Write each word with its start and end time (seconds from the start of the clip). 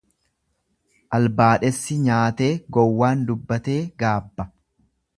Albaadhessi 1.17 1.99
nyaatee 2.07 2.49
gowwaan 2.79 3.23
dubbatee 3.31 3.79
gaabba. 4.05 4.51